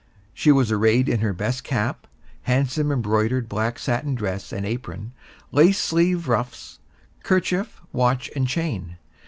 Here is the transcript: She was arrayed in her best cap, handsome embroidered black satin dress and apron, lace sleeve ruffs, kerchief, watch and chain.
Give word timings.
She 0.33 0.51
was 0.51 0.71
arrayed 0.71 1.07
in 1.07 1.19
her 1.19 1.31
best 1.31 1.63
cap, 1.63 2.07
handsome 2.49 2.91
embroidered 2.91 3.47
black 3.47 3.77
satin 3.77 4.15
dress 4.15 4.51
and 4.51 4.65
apron, 4.65 5.13
lace 5.51 5.77
sleeve 5.77 6.27
ruffs, 6.27 6.79
kerchief, 7.21 7.79
watch 7.93 8.31
and 8.35 8.47
chain. 8.47 8.97